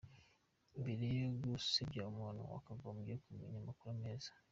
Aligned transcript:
Mbere 0.79 1.05
yo 1.19 1.29
gusebya 1.41 2.01
umuntu 2.11 2.39
wakagombye 2.51 3.13
kumenya 3.23 3.57
amakuru 3.61 3.93
neza. 4.05 4.31